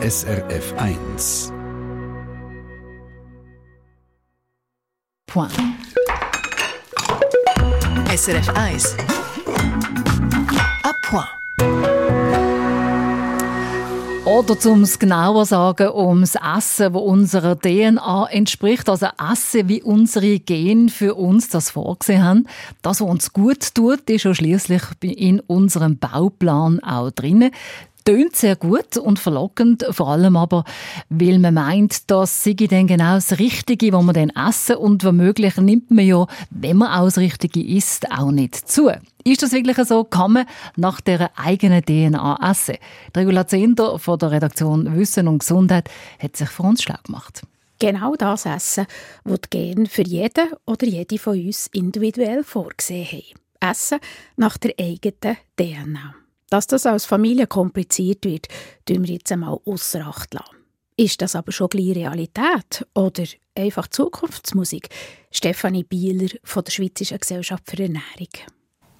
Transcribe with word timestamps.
SRF 0.00 0.74
1. 0.76 1.52
Point. 5.26 5.52
SRF 8.14 8.48
1. 8.50 8.96
A 10.84 10.92
point. 11.02 11.38
Oder 14.24 14.60
zum 14.60 14.82
es 14.82 15.00
genauer 15.00 15.46
sagen, 15.46 15.88
ums 15.92 16.36
Essen, 16.36 16.94
wo 16.94 16.98
unserer 16.98 17.58
DNA 17.58 18.28
entspricht. 18.30 18.88
Also 18.88 19.08
Essen, 19.32 19.68
wie 19.68 19.82
unsere 19.82 20.38
Gene 20.38 20.90
für 20.90 21.14
uns 21.14 21.48
das 21.48 21.70
vorgesehen 21.70 22.22
haben. 22.22 22.46
Das, 22.82 23.00
was 23.00 23.08
uns 23.08 23.32
gut 23.32 23.74
tut, 23.74 24.08
ist 24.08 24.22
schon 24.22 24.34
schließlich 24.34 24.82
in 25.00 25.40
unserem 25.40 25.98
Bauplan 25.98 26.78
auch 26.84 27.10
drin 27.10 27.50
tönt 28.08 28.36
sehr 28.36 28.56
gut 28.56 28.96
und 28.96 29.18
verlockend, 29.18 29.84
vor 29.90 30.08
allem 30.08 30.34
aber, 30.34 30.64
weil 31.10 31.38
man 31.38 31.52
meint, 31.52 32.10
das 32.10 32.42
sei 32.42 32.54
dann 32.54 32.86
genau 32.86 33.16
das 33.16 33.38
Richtige, 33.38 33.92
was 33.92 34.02
man 34.02 34.14
dann 34.14 34.30
essen 34.30 34.76
und 34.76 35.04
womöglich 35.04 35.58
nimmt 35.58 35.90
man 35.90 36.06
ja, 36.06 36.26
wenn 36.48 36.78
man 36.78 36.88
auch 36.88 37.04
das 37.04 37.18
Richtige 37.18 37.62
isst, 37.62 38.10
auch 38.10 38.30
nicht 38.30 38.66
zu. 38.66 38.90
Ist 39.24 39.42
das 39.42 39.52
wirklich 39.52 39.76
so? 39.86 40.04
Kann 40.04 40.32
man 40.32 40.46
nach 40.76 41.02
der 41.02 41.30
eigenen 41.36 41.82
DNA 41.82 42.50
essen? 42.50 42.76
Der 43.14 43.20
Regula 43.20 43.46
Zender 43.46 43.98
von 43.98 44.18
der 44.18 44.30
Redaktion 44.30 44.96
Wissen 44.96 45.28
und 45.28 45.40
Gesundheit 45.40 45.90
hat 46.18 46.34
sich 46.34 46.48
für 46.48 46.62
uns 46.62 46.82
schlau 46.82 46.96
gemacht. 47.04 47.42
Genau 47.78 48.16
das 48.16 48.46
essen, 48.46 48.86
was 49.24 49.40
die 49.42 49.50
Gene 49.50 49.84
für 49.86 50.06
jeden 50.06 50.48
oder 50.64 50.86
jede 50.86 51.18
von 51.18 51.38
uns 51.38 51.66
individuell 51.74 52.42
vorgesehen 52.42 53.22
haben. 53.60 53.70
Essen 53.70 53.98
nach 54.36 54.56
der 54.56 54.72
eigenen 54.78 55.36
DNA. 55.58 56.14
Dass 56.50 56.66
das 56.66 56.86
als 56.86 57.04
Familie 57.04 57.46
kompliziert 57.46 58.24
wird, 58.24 58.48
tun 58.86 59.06
wir 59.06 59.14
jetzt 59.14 59.30
einmal 59.32 59.58
ausser 59.64 60.06
Acht. 60.06 60.34
Ist 60.96 61.22
das 61.22 61.36
aber 61.36 61.52
schon 61.52 61.68
gleich 61.68 61.94
Realität 61.94 62.86
oder 62.94 63.24
einfach 63.54 63.86
Zukunftsmusik? 63.88 64.88
Stefanie 65.30 65.84
Bieler 65.84 66.28
von 66.42 66.64
der 66.64 66.72
Schweizerischen 66.72 67.18
Gesellschaft 67.18 67.64
für 67.66 67.82
Ernährung. 67.82 68.28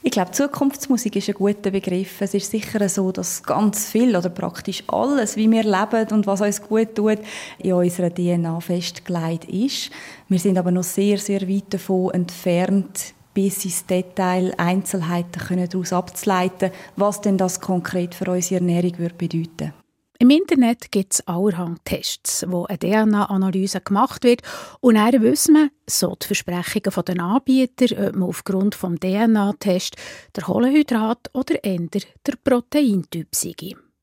Ich 0.02 0.12
glaube, 0.12 0.30
Zukunftsmusik 0.30 1.16
ist 1.16 1.28
ein 1.28 1.34
guter 1.34 1.72
Begriff. 1.72 2.20
Es 2.20 2.32
ist 2.32 2.52
sicher 2.52 2.88
so, 2.88 3.10
dass 3.10 3.42
ganz 3.42 3.90
viel 3.90 4.14
oder 4.14 4.28
praktisch 4.28 4.84
alles, 4.86 5.36
wie 5.36 5.50
wir 5.50 5.64
leben 5.64 6.12
und 6.12 6.26
was 6.26 6.40
uns 6.40 6.62
gut 6.62 6.94
tut, 6.94 7.18
in 7.58 7.72
unserer 7.72 8.14
DNA 8.14 8.60
festgelegt 8.60 9.46
ist. 9.46 9.90
Wir 10.28 10.38
sind 10.38 10.56
aber 10.56 10.70
noch 10.70 10.84
sehr, 10.84 11.18
sehr 11.18 11.48
weit 11.48 11.74
davon 11.74 12.12
entfernt, 12.12 13.14
bis 13.38 13.64
ins 13.64 13.86
Detail 13.86 14.52
Einzelheiten 14.56 15.40
können 15.40 15.68
daraus 15.68 15.92
abzuleiten, 15.92 16.72
was 16.96 17.20
denn 17.20 17.38
das 17.38 17.60
konkret 17.60 18.12
für 18.16 18.28
unsere 18.32 18.56
Ernährung 18.56 18.98
würde 18.98 19.14
bedeuten. 19.14 19.72
Im 20.18 20.30
Internet 20.30 20.90
gibt 20.90 21.14
es 21.14 21.28
allerhand 21.28 21.84
Tests, 21.84 22.44
wo 22.48 22.64
eine 22.64 22.80
DNA-Analyse 22.80 23.80
gemacht 23.80 24.24
wird. 24.24 24.42
Und 24.80 24.96
dann 24.96 25.22
wissen 25.22 25.54
wir, 25.54 25.70
so 25.88 26.16
die 26.20 26.26
Versprechungen 26.26 27.04
der 27.06 27.20
Anbieter, 27.24 28.08
ob 28.08 28.16
man 28.16 28.28
aufgrund 28.28 28.74
des 28.74 29.00
DNA-Tests 29.00 29.96
der 30.34 30.42
Kohlenhydrat 30.42 31.30
oder 31.32 31.62
eher 31.62 31.86
der 31.86 32.34
Proteintyp 32.42 33.28
sei. 33.36 33.54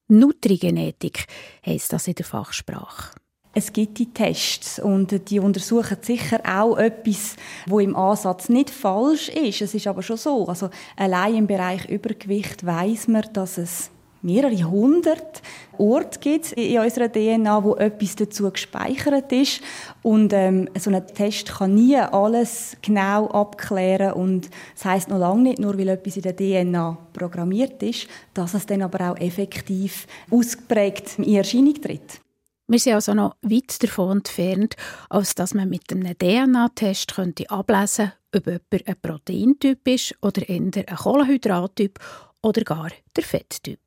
Nutrigenetik 0.08 1.26
heisst 1.66 1.92
das 1.92 2.08
in 2.08 2.16
der 2.16 2.26
Fachsprache 2.26 3.12
es 3.56 3.72
gibt 3.72 3.98
die 4.00 4.14
Tests 4.14 4.80
und 4.80 5.30
die 5.30 5.40
untersuchen 5.40 5.98
sicher 6.02 6.42
auch 6.46 6.78
etwas, 6.78 7.38
wo 7.66 7.80
im 7.80 7.96
Ansatz 7.96 8.50
nicht 8.50 8.70
falsch 8.70 9.30
ist. 9.30 9.62
Es 9.62 9.74
ist 9.74 9.88
aber 9.88 10.04
schon 10.04 10.18
so, 10.18 10.46
also 10.46 10.70
allein 10.98 11.36
im 11.36 11.48
Bereich 11.48 11.86
Übergewicht 11.86 12.66
weiß 12.66 13.08
man, 13.08 13.24
dass 13.32 13.58
es 13.58 13.90
mehrere 14.22 14.70
hundert 14.70 15.42
Orte 15.78 16.20
gibt 16.20 16.52
in 16.54 16.80
unserer 16.80 17.10
DNA, 17.10 17.64
wo 17.64 17.76
etwas 17.76 18.18
dazu 18.18 18.52
gespeichert 18.52 19.32
ist. 19.32 19.62
Und 20.02 20.34
ähm, 20.34 20.68
so 20.78 20.92
ein 20.92 21.08
Test 21.08 21.54
kann 21.54 21.76
nie 21.76 21.96
alles 21.96 22.76
genau 22.82 23.28
abklären. 23.28 24.14
Und 24.14 24.50
das 24.74 24.84
heißt 24.84 25.10
noch 25.10 25.20
lange 25.20 25.44
nicht, 25.44 25.60
nur 25.60 25.78
weil 25.78 25.90
etwas 25.90 26.18
in 26.18 26.24
der 26.24 26.36
DNA 26.36 26.98
programmiert 27.14 27.82
ist, 27.84 28.08
dass 28.34 28.54
es 28.54 28.66
dann 28.66 28.82
aber 28.82 29.12
auch 29.12 29.18
effektiv 29.18 30.08
ausgeprägt 30.30 31.20
in 31.20 31.36
Erscheinung 31.36 31.76
tritt. 31.76 32.25
Wir 32.68 32.80
sind 32.80 32.94
also 32.96 33.14
noch 33.14 33.36
weit 33.44 33.84
davon 33.84 34.18
entfernt, 34.18 34.76
als 35.10 35.36
dass 35.36 35.54
man 35.54 35.70
mit 35.70 35.92
einem 35.92 36.18
DNA-Test 36.18 37.14
könnte 37.14 37.48
ablesen 37.52 38.12
könnte, 38.32 38.50
ob 38.52 38.74
jemand 38.74 38.88
ein 38.88 38.96
Proteintyp 39.02 39.88
ist 39.88 40.16
oder 40.22 40.50
eher 40.50 40.58
ein 40.60 40.72
Kohlenhydrattyp 40.72 42.00
oder 42.42 42.62
gar 42.64 42.90
der 43.16 43.24
Fetttyp. 43.24 43.82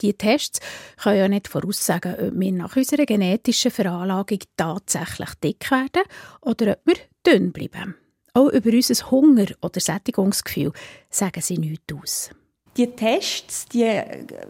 Die 0.00 0.14
Tests 0.14 0.60
können 1.02 1.18
ja 1.18 1.28
nicht 1.28 1.48
voraussagen, 1.48 2.14
ob 2.14 2.40
wir 2.40 2.52
nach 2.52 2.76
unserer 2.76 3.04
genetischen 3.04 3.70
Veranlagung 3.70 4.38
tatsächlich 4.56 5.34
dick 5.42 5.70
werden 5.70 6.02
oder 6.40 6.72
ob 6.72 6.86
wir 6.86 6.96
dünn 7.26 7.52
bleiben. 7.52 7.96
Auch 8.32 8.48
über 8.48 8.70
unser 8.70 9.10
Hunger- 9.10 9.54
oder 9.60 9.80
Sättigungsgefühl 9.80 10.72
sagen 11.10 11.42
sie 11.42 11.58
nichts 11.58 11.94
aus 11.94 12.30
die 12.76 12.88
Tests, 12.88 13.66
die 13.66 14.00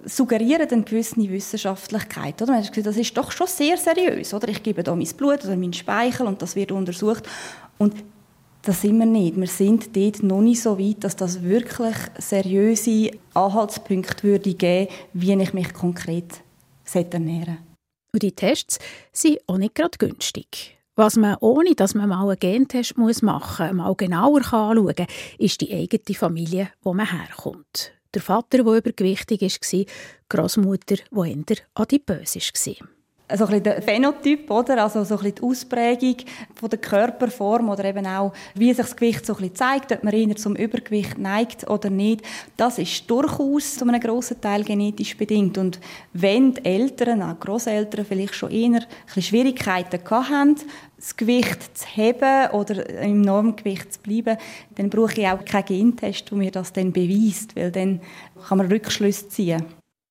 suggerieren 0.04 0.68
eine 0.68 0.82
gewisse 0.82 1.16
Wissenschaftlichkeit. 1.16 2.40
Oder? 2.42 2.52
Man 2.52 2.64
hat 2.64 2.86
das 2.86 2.96
ist 2.96 3.16
doch 3.16 3.30
schon 3.30 3.46
sehr 3.46 3.76
seriös. 3.76 4.34
Oder? 4.34 4.48
Ich 4.48 4.62
gebe 4.62 4.82
da 4.82 4.94
mein 4.94 5.08
Blut 5.16 5.44
oder 5.44 5.56
meinen 5.56 5.72
Speichel 5.72 6.26
und 6.26 6.42
das 6.42 6.56
wird 6.56 6.72
untersucht. 6.72 7.24
Und 7.78 7.94
das 8.62 8.82
sind 8.82 8.98
wir 8.98 9.06
nicht. 9.06 9.36
Wir 9.36 9.46
sind 9.46 9.96
dort 9.96 10.22
noch 10.22 10.40
nicht 10.40 10.60
so 10.60 10.78
weit, 10.78 11.04
dass 11.04 11.14
das 11.14 11.42
wirklich 11.42 11.94
seriöse 12.18 13.12
Anhaltspunkte 13.34 14.24
würde 14.24 14.54
geben, 14.54 14.92
wie 15.12 15.32
ich 15.32 15.54
mich 15.54 15.72
konkret 15.72 16.42
ernähren 16.92 17.58
Und 18.12 18.22
die 18.22 18.32
Tests 18.32 18.78
sind 19.12 19.38
auch 19.46 19.58
nicht 19.58 19.74
gerade 19.74 19.98
günstig. 19.98 20.78
Was 20.96 21.16
man, 21.16 21.36
ohne 21.40 21.74
dass 21.74 21.94
man 21.94 22.08
mal 22.08 22.26
einen 22.26 22.38
Gentest 22.38 22.96
machen 22.96 23.06
muss, 23.06 23.22
mal 23.22 23.94
genauer 23.96 24.38
anschauen 24.38 24.94
kann, 24.94 25.06
ist 25.38 25.60
die 25.60 25.72
eigene 25.74 26.16
Familie, 26.16 26.70
wo 26.82 26.94
man 26.94 27.10
herkommt 27.10 27.92
der 28.16 28.22
Vater, 28.22 28.64
der 28.64 28.72
übergewichtig 28.74 29.42
war, 29.42 29.50
die 29.72 29.86
Großmutter, 30.28 30.96
die 30.96 31.30
eher 31.30 31.56
adipös 31.74 32.34
war 32.34 32.86
so 33.34 33.44
ein 33.44 33.50
bisschen 33.50 33.62
der 33.64 33.82
Phänotyp, 33.82 34.50
oder? 34.50 34.82
Also 34.82 35.02
so 35.02 35.16
ein 35.16 35.18
bisschen 35.18 35.34
die 35.36 35.42
Ausprägung 35.42 36.16
von 36.54 36.70
der 36.70 36.78
Körperform 36.78 37.68
oder 37.68 37.84
eben 37.84 38.06
auch, 38.06 38.32
wie 38.54 38.72
sich 38.72 38.76
das 38.76 38.94
Gewicht 38.94 39.26
so 39.26 39.34
ein 39.34 39.38
bisschen 39.38 39.56
zeigt, 39.56 39.92
ob 39.92 40.04
man 40.04 40.14
eher 40.14 40.36
zum 40.36 40.54
Übergewicht 40.54 41.18
neigt 41.18 41.68
oder 41.68 41.90
nicht. 41.90 42.22
Das 42.56 42.78
ist 42.78 43.10
durchaus 43.10 43.76
zu 43.76 43.86
einem 43.86 44.00
grossen 44.00 44.40
Teil 44.40 44.62
genetisch 44.62 45.16
bedingt. 45.16 45.58
Und 45.58 45.80
wenn 46.12 46.54
die 46.54 46.64
Eltern, 46.64 47.22
auch 47.22 47.40
Grosseltern, 47.40 48.04
vielleicht 48.04 48.34
schon 48.34 48.52
eher 48.52 48.66
ein 48.66 48.86
bisschen 49.06 49.22
Schwierigkeiten 49.22 50.00
hatten, 50.08 50.56
das 50.96 51.16
Gewicht 51.16 51.76
zu 51.76 51.86
heben 51.94 52.50
oder 52.52 52.88
im 53.00 53.22
Normgewicht 53.22 53.92
zu 53.92 54.00
bleiben, 54.00 54.38
dann 54.76 54.88
brauche 54.88 55.20
ich 55.20 55.26
auch 55.26 55.44
keinen 55.44 55.64
Gentest, 55.64 56.30
der 56.30 56.38
mir 56.38 56.50
das 56.50 56.72
dann 56.72 56.92
beweist, 56.92 57.56
weil 57.56 57.70
dann 57.70 58.00
kann 58.48 58.58
man 58.58 58.68
Rückschlüsse 58.68 59.28
ziehen. 59.28 59.64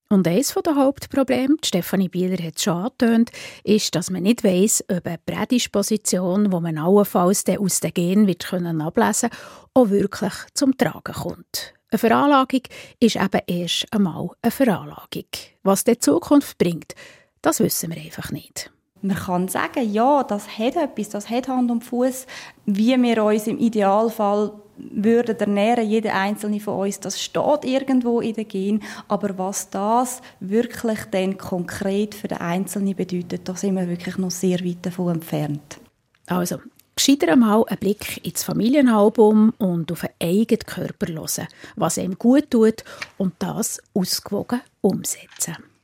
Und 0.09 0.27
eines 0.27 0.53
der 0.53 0.75
Hauptprobleme, 0.75 1.55
Stefanie 1.63 2.09
Bieler 2.09 2.43
hat 2.43 2.57
es 2.57 2.63
schon 2.63 2.77
angetönt, 2.77 3.31
ist, 3.63 3.95
dass 3.95 4.11
man 4.11 4.23
nicht 4.23 4.43
weiss, 4.43 4.83
ob 4.87 5.05
eine 5.05 5.17
Prädisposition, 5.17 6.51
die 6.51 6.59
man 6.59 6.77
allenfalls 6.77 7.43
aus 7.59 7.79
den 7.79 7.93
Genen 7.93 8.27
wird 8.27 8.45
können 8.45 8.81
ablesen 8.81 9.29
auch 9.73 9.89
wirklich 9.89 10.33
zum 10.53 10.77
Tragen 10.77 11.13
kommt. 11.13 11.73
Eine 11.91 11.99
Veranlagung 11.99 12.61
ist 12.99 13.15
eben 13.15 13.41
erst 13.47 13.87
einmal 13.91 14.29
eine 14.41 14.51
Veranlagung. 14.51 15.25
Was 15.63 15.83
die 15.83 15.97
Zukunft 15.97 16.57
bringt, 16.57 16.93
das 17.41 17.59
wissen 17.59 17.93
wir 17.93 18.01
einfach 18.01 18.31
nicht. 18.31 18.71
Man 19.01 19.17
kann 19.17 19.47
sagen, 19.47 19.91
ja, 19.91 20.23
das 20.23 20.47
hat 20.57 20.75
etwas, 20.75 21.09
das 21.09 21.29
hat 21.29 21.47
Hand 21.47 21.69
und 21.71 21.83
Fuß, 21.83 22.25
wie 22.65 23.01
wir 23.01 23.23
uns 23.23 23.47
im 23.47 23.59
Idealfall 23.59 24.51
würden 24.77 25.37
ernähren, 25.37 25.87
jeder 25.87 26.13
einzelne 26.13 26.59
von 26.59 26.79
uns, 26.79 26.99
das 26.99 27.21
steht 27.21 27.63
irgendwo 27.63 28.21
in 28.21 28.33
den 28.33 28.47
Gen, 28.47 28.83
aber 29.07 29.37
was 29.37 29.69
das 29.69 30.21
wirklich 30.39 30.99
dann 31.11 31.37
konkret 31.37 32.15
für 32.15 32.27
den 32.27 32.39
Einzelnen 32.39 32.95
bedeutet, 32.95 33.47
da 33.47 33.55
sind 33.55 33.75
wir 33.75 33.87
wirklich 33.87 34.17
noch 34.17 34.31
sehr 34.31 34.59
weit 34.65 34.85
davon 34.85 35.15
entfernt. 35.15 35.79
Also, 36.27 36.59
gescheiter 36.95 37.31
einmal 37.31 37.65
einen 37.67 37.79
Blick 37.79 38.25
ins 38.25 38.43
Familienalbum 38.43 39.53
und 39.57 39.91
auf 39.91 40.01
den 40.01 40.09
eigenen 40.21 40.65
Körper 40.65 41.07
hören, 41.13 41.47
was 41.75 41.97
ihm 41.97 42.17
gut 42.17 42.51
tut 42.51 42.83
und 43.17 43.33
das 43.39 43.81
ausgewogen 43.93 44.61
umsetzen. 44.81 45.74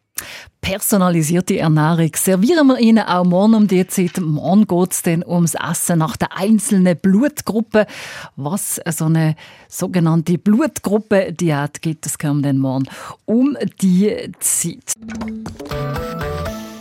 Personalisierte 0.62 1.58
Ernährung 1.58 2.12
servieren 2.16 2.68
wir 2.68 2.80
Ihnen 2.80 3.04
auch 3.06 3.26
morgen 3.26 3.56
um 3.56 3.68
die 3.68 3.86
Zeit. 3.88 4.20
Morgen 4.22 4.68
geht 4.68 4.92
es 4.92 5.02
dann 5.02 5.24
ums 5.26 5.56
Essen 5.56 6.00
nach 6.00 6.18
der 6.18 6.38
einzelnen 6.38 6.96
Blutgruppe. 6.98 7.88
Was 8.36 8.80
so 8.90 9.06
eine 9.06 9.36
sogenannte 9.68 10.38
Blutgruppe-Diät 10.38 11.82
gibt, 11.82 12.06
das 12.06 12.20
wir 12.20 12.34
dann 12.42 12.60
morgen 12.60 12.86
um 13.26 13.58
die 13.82 14.32
Zeit. 14.40 14.94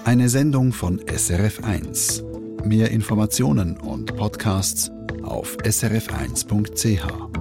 Eine 0.05 0.29
Sendung 0.29 0.73
von 0.73 1.01
SRF1. 1.01 2.23
Mehr 2.65 2.91
Informationen 2.91 3.79
und 3.79 4.15
Podcasts 4.17 4.91
auf 5.23 5.57
srf1.ch. 5.59 7.40